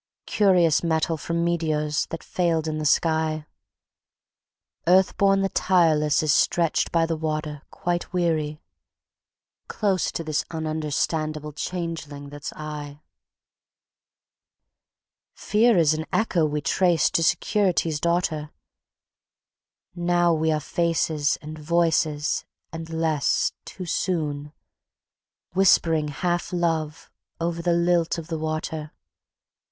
[0.25, 3.45] Curious metal from meteors that failed in the sky;
[4.87, 8.63] Earth born the tireless is stretched by the water, quite weary,
[9.67, 13.01] Close to this ununderstandable changeling that's I...
[15.35, 18.49] Fear is an echo we traced to Security's daughter;
[19.93, 22.43] Now we are faces and voices...
[22.73, 24.51] and less, too soon,
[25.53, 28.93] Whispering half love over the lilt of the water...